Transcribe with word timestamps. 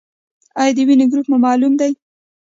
ایا 0.59 0.71
د 0.75 0.79
وینې 0.87 1.05
ګروپ 1.11 1.25
مو 1.31 1.37
معلوم 1.45 1.73
دی؟ 1.79 1.91